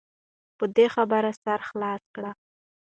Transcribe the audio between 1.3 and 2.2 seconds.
دې سر خلاص